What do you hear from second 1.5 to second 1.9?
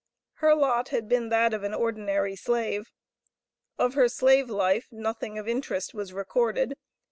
of an